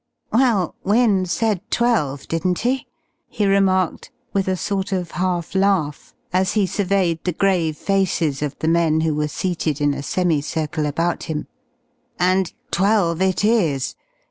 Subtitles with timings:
[0.33, 2.87] "Well, Wynne said twelve, didn't he?"
[3.27, 8.57] he remarked, with a sort of half laugh as he surveyed the grave faces of
[8.57, 11.45] the men who were seated in a semi circle about him,
[12.17, 13.93] "and twelve it is.